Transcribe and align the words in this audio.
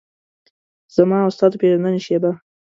زما 0.95 1.17
او 1.23 1.29
ستا 1.35 1.45
د 1.51 1.53
پیژندنې 1.61 1.99
شیبه 2.05 2.31